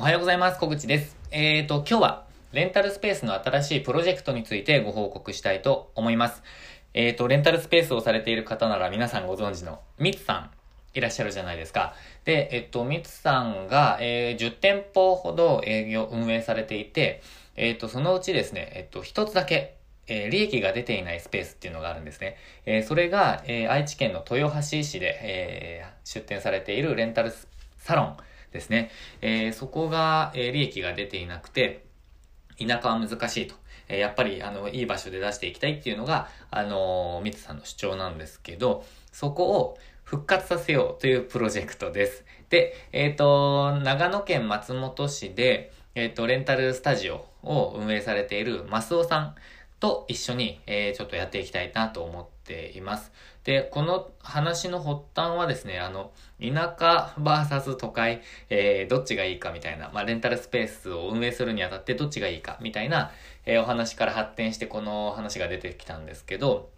[0.00, 0.60] おはようございます。
[0.60, 1.16] 小口です。
[1.32, 6.44] えーと、今日はレンタルスペースの新しいプロジェクトについてご報告したいと思います。
[6.94, 10.50] えーと、レンタルスペースをされている方なら皆さんご存知のミツさん
[10.94, 11.94] いらっしゃるじゃないですか。
[12.24, 17.20] で、えっと、ミツさんが、えー、10店舗ほど営業、運営されていて、
[17.56, 22.36] えっと、そのうちですね、えっと、一つだけ、えー、利益が出ていないスペースっていうのがあるんですね。
[22.66, 27.32] えー、それが、えー、愛知県の豊橋市で、えー、出店されているレンタル
[27.78, 28.16] サロン
[28.52, 28.90] ですね。
[29.20, 31.84] えー、そこが、えー、利益が出ていなくて、
[32.58, 33.54] 田舎は難しいと。
[33.88, 42.24] えー、やっぱり、あの、いい場所で出していきたいっていうのが、あのー、ミツさんの主張なんですけど、そこを復活させようというプロジェクトです。
[42.50, 49.34] で、えっ、ー、と、長野県松本市で、えっ、と、レンタルスタジオを運営されているマスオさん
[49.80, 53.12] と一緒に、えー、ちょっとやっていきたいなと思っています。
[53.44, 63.12] で、この話の発端はですね、あの、田舎 VS 都会、えー、どっちがいいかみたいな、まあ、レンタルスペースを運営するにあたってどっちがいいかみたいな、
[63.46, 66.70] えー、お話から発展してこの話が出てきたんですけど、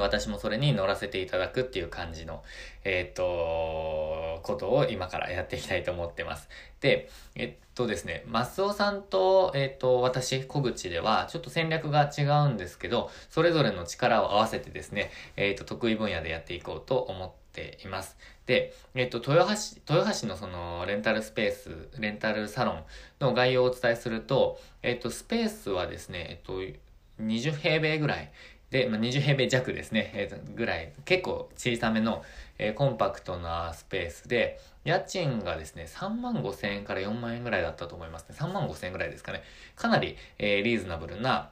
[0.00, 2.42] 私もそれに乗らせていただくっていう感じの、
[2.84, 6.48] えっ、と、ことを今からやっていきたいと思ってます。
[6.80, 18.16] で、えっとですね、マスオさんと、えっと、私、小口では、ちょっと戦略が違うんですけど、それぞれの力を合わせてですね、えっと、得意分野でやっていこうと思っています。
[18.46, 22.84] で、えっと、豊橋、豊橋のその、レンタルスペース、レンタルサロン
[23.20, 26.60] の概要をお伝えすると、えっと、スペースはですね、えっと、
[27.22, 28.32] 20平米ぐらい、
[28.72, 32.24] で、まあ、20平米弱ですね、えー、ぐらい、結構小さめの、
[32.58, 38.34] えー、コンパクトなスペースで、家賃がですね、3万5千円から4万円ぐらいだったと思いますね。
[38.36, 39.42] 3万5千円ぐらいですかね。
[39.76, 41.50] かなり、えー、リーズナブルな、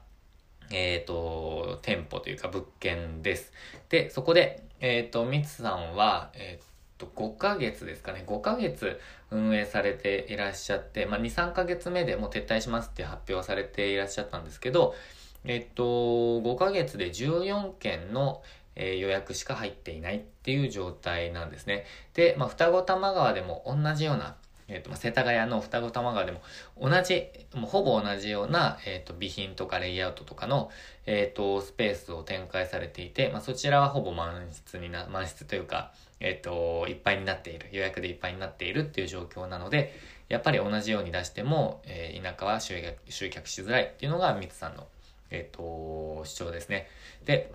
[0.71, 3.53] えっ、ー、と、店舗というか物件です。
[3.89, 6.65] で、そこで、えっ、ー、と、ミツさんは、えっ、
[6.97, 8.23] と、5ヶ月ですかね。
[8.25, 14.95] 5ヶ月運営されていらっしゃって、まあ、2、3ヶ月目でもう撤退しますって発表されていらっしゃったんですけど、
[15.43, 18.43] えっと、5ヶ月で14件の、
[18.75, 21.85] えー、予約しか入っていないっていう状態なんですね。
[22.13, 24.35] で、まあ、双子玉川でも同じような、
[24.67, 26.41] えっ、と、まあ、世田谷の双子玉川でも
[26.79, 30.69] 同じ、もうほぼ同じような、えっ、と、備品とかレイアウトとかの、
[31.05, 39.93] えっ、と、スペースを展開されていて、まあ、そちらはほぼ満室にな、満室というか、えっ、と、いっぱいになっている、予約でいっぱいになっているっていう状況なので、
[40.29, 44.87] やっぱり同じように出しても、えー、田舎は集客集客しづらいっていうのがミツさんの
[45.31, 46.87] えっ、ー、と、主張ですね。
[47.25, 47.51] で、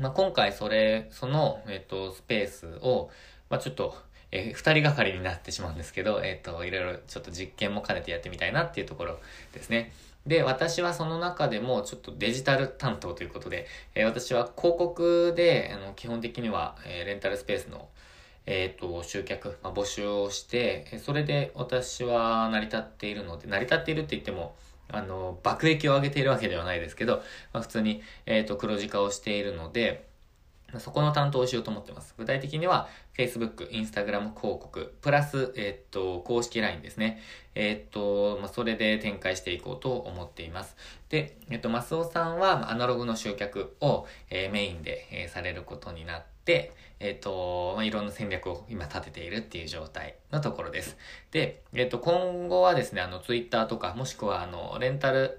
[0.00, 3.10] まあ、今回それ、その、えっ、ー、と、スペースを、
[3.50, 3.94] まあ、ちょっと、
[4.32, 9.18] えー、二人がかりになってしまうんですけど、えっ、と、いろいろちょっと実験も兼ねてやってみたいなっていうところ
[9.52, 9.92] ですね。
[10.26, 17.88] で、私はその中でもちょっとデジタル担当ということで、えー、私は広告で、あの基本的には、えー、レンタルスペースの、
[18.46, 24.54] えっ、と、集客、まあ、募集をして、それで私は成り立っているので、成り立っているって言っても、
[24.92, 27.22] あの、爆撃を上げているわけではないですけど、
[27.52, 30.11] まあ、普通に、えっ、ー、と、黒字化をしているので、
[30.78, 32.14] そこの担当をしようと思ってます。
[32.16, 37.20] 具体的には、Facebook、Instagram 広告、プラス、えっ、と、公式 LINE ですね。
[37.54, 40.76] えっ、と、まあ、それで展開していこうと思っています。
[41.08, 50.96] で、えっ、と、マスオさんは、アナログの集客を、えメインで、えされることになって、えっ、と、まあ、いろんな戦略を今立てているっていう状態のところです。
[51.30, 55.38] で、えっ、と、今後はですね、あの、Twitter とか、もしくは、あの、レンタル、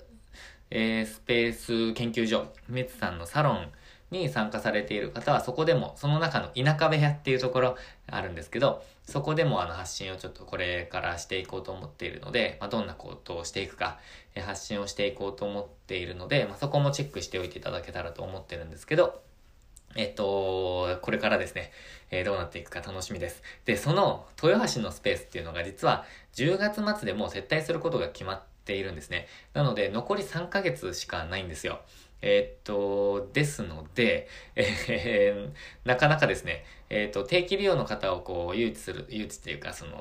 [0.70, 3.72] えスペース研究所、メツさんのサロン、
[4.14, 14.00] に参加されている方はそこでも、その中の田舎部屋っていうところあるんですけど、そこでもあの発信をちょっとこれからしていこうと思っているので、まあ、どんなことをしていくか、
[14.46, 19.22] 発信をしていこうと思っているので、まあ、そこもチェックしておいていただけたらと思ってるんですけど、
[19.96, 21.72] えっと、これからですね、
[22.10, 23.44] えー、どうなっていくか楽しみです。
[23.66, 29.28] で、その豊橋のスペースっていうのが実は10月末でもう撤退することが決まっているんですね。
[29.54, 31.82] なので残り3ヶ月しかないんですよ。
[32.26, 39.98] えー、っと、ですので、えー、なかなかですね、えー、っと、定期利用の方をこう、誘致する、誘致っていうか、その、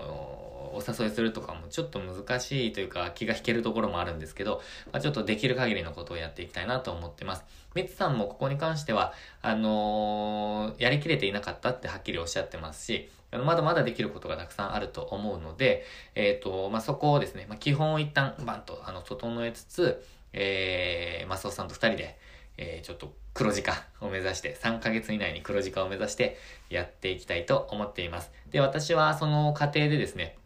[0.73, 4.63] お誘いするとかもちょっと難しいというか、気が引けるところもあるんですけど、
[4.93, 7.45] まあ、ちょっとできる限りのことをやっていきたいなと思ってます。
[7.75, 9.13] ミツさんもここに関しては、
[9.43, 22.19] あのやりきれていなかったってはっきりおっしゃってますし、まだまだできることがたくさんあると思うので、えっ、と、まあ、そこをですね、まあ、基本を一旦バンと、あの、整えつつ、えー、マスオさんと二人で、
[22.59, 26.39] えー、ちょっと黒字化を目指して、3ヶ月以内に黒字化を目指して
[26.71, 28.31] やっていきたいと思っています。
[28.51, 30.37] で、私はその過程でですね、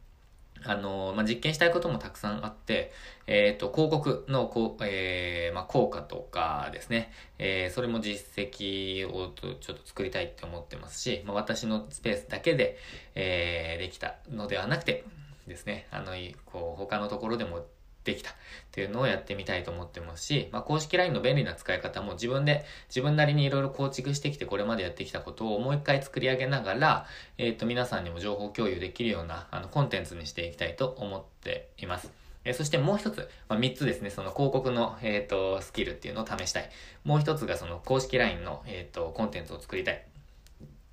[0.64, 2.92] あのまあ、実験したいこともたくさんあって、
[3.26, 12.78] えっ、ー、と、広告のこう、えー、まあ、効果とかですね、えー、それも実績をちょっと作りたいって思ってますし、まあ、私のスペースだけで、
[13.14, 15.04] えー、できたのではなくて、
[15.46, 16.12] ですね、あの、
[16.44, 17.64] こう、他のところでも
[18.06, 18.32] できたっ
[18.70, 27.06] ていうのをやってみたいと思ってますし、まあ、公式 LINE の便利な使い方も自分で、自分なりにいろいろ構築してきてこれまでやってきたことをもう一回作り上げながら、
[27.36, 32.10] えっ、ー、と、皆さんにも情報共有できるような、あの、コンテンツにしていきたいと思っています。
[32.44, 36.70] えそしてもう一つ、まあ、三つですね、その広告の、えっ、ー、と、スキルっていうのを試したい。
[37.02, 40.04] もう一つがその公式 LINE の、えっ、ー、と、コンテンツを作りたい。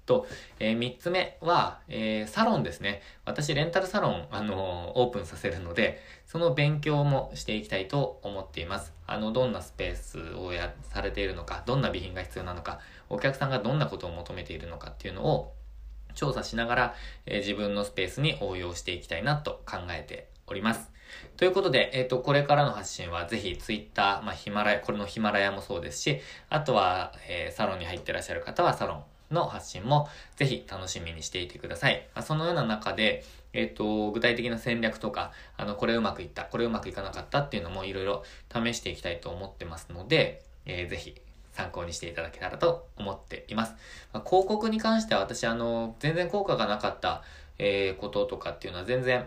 [0.05, 0.27] と、
[0.59, 3.01] えー、3つ目は、えー、サロンですね。
[3.25, 8.93] 私、レンタルサロン、あのー、オープンさせるので、その勉強もしていきたいと思っています。
[9.07, 12.79] あの、どんなスペースをや、されているのか、どんな備品が必要なのか、
[13.09, 15.53] お客さんがどんなことを求めているのかっていうのを
[16.15, 16.95] 調査しながら、
[17.25, 20.91] えー、自分のスペースに応用していきたいなと考えております。
[21.37, 26.19] ということで、えっ、ー、と、これからの発信はぜひ Twitter、まあ、ヒマラヤ、これのヒマラヤもそうですし、
[26.49, 32.07] あとは、えー、サロンに入ってらっしゃる方はサロン、の発信もぜひ楽しみにしていてください。
[32.15, 41.21] まあ、そのような中で、えっ、ー、と、具体的な戦略とか、あの、これうまくいった、これうまくいかなかったっていうのもいろいろ試していきたいと思ってますので、えー、ぜひ
[41.51, 43.73] 参考にしていただけたらと思っています。
[44.11, 47.23] まあ、広告に関しては私、あの、全然効果がなかった、
[47.59, 49.25] えー、こととかっていうのは全然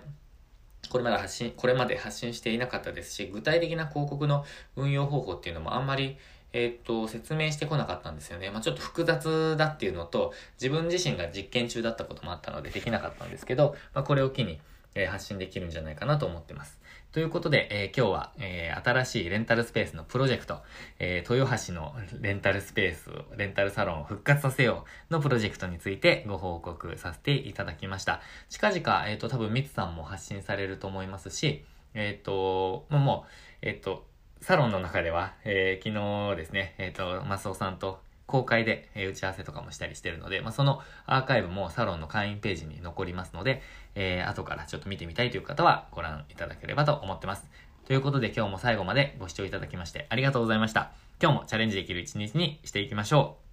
[0.88, 4.44] これまで発信、これまで発信していなかったですし、具体的な広告の
[4.76, 6.16] 運用方法っていうのもあんまり、
[6.56, 8.50] えっ、と、説明してこなかったんですよね。
[8.50, 14.58] まあ、ちょっと複雑だっていうのと、自分自身が実験中だったこともあったのでできなかったんですけど、まあ、これを機に、
[14.94, 16.80] えー、発信できるんじゃないかなと思ってます。
[17.12, 20.62] ということで、えー、今日は、えー、新しいレンタルスペースのプロジェクト、
[20.98, 28.22] えー、豊橋のレンタルスペース、レンタルサロンを復活させようのプロジェクトについてご報告させていただきました。
[28.48, 33.28] 近々、えっ、と、多分ミツさんも発信されると思いますし、えっ、と、もう、
[33.60, 34.06] えっ、と、
[34.46, 43.60] サロンの中では、えー、昨日ですね、えっ、ー、と、マスオさんと公開で、えー、打ち合わせとかもしたりしてるので、まあ、そのアーカイブもサロンの会員ページに残りますので、
[43.96, 47.44] えー、後からちょっと見てみたいという方はご覧いただければと思ってます。
[47.88, 50.92] ということで今日も最後までご視聴いただきましてありがとうございました。
[51.20, 53.45] 今日もチャレンジできる一日にしていきましょう。